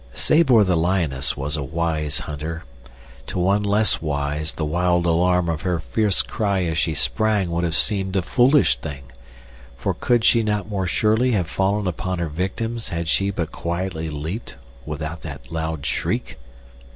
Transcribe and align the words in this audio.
Sabor, 0.13 0.63
the 0.63 0.75
lioness, 0.75 1.37
was 1.37 1.55
a 1.55 1.61
wise 1.61 2.21
hunter. 2.21 2.63
To 3.27 3.37
one 3.37 3.61
less 3.61 4.01
wise 4.01 4.53
the 4.53 4.65
wild 4.65 5.05
alarm 5.05 5.47
of 5.47 5.61
her 5.61 5.79
fierce 5.79 6.23
cry 6.23 6.63
as 6.63 6.79
she 6.79 6.95
sprang 6.95 7.51
would 7.51 7.63
have 7.63 7.75
seemed 7.75 8.15
a 8.15 8.23
foolish 8.23 8.77
thing, 8.79 9.03
for 9.77 9.93
could 9.93 10.25
she 10.25 10.41
not 10.41 10.67
more 10.67 10.87
surely 10.87 11.33
have 11.33 11.47
fallen 11.47 11.85
upon 11.85 12.17
her 12.17 12.29
victims 12.29 12.89
had 12.89 13.07
she 13.07 13.29
but 13.29 13.51
quietly 13.51 14.09
leaped 14.09 14.55
without 14.87 15.21
that 15.21 15.51
loud 15.51 15.85
shriek? 15.85 16.39